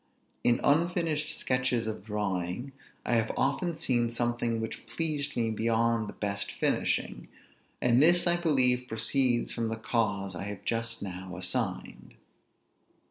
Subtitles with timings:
[0.43, 2.71] In unfinished sketches of drawing,
[3.05, 7.27] I have often seen something which pleased me beyond the best finishing;
[7.83, 12.15] and this I believe proceeds from the cause I have just now assigned.